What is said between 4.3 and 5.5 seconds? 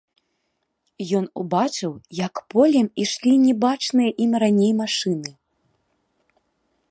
раней машыны.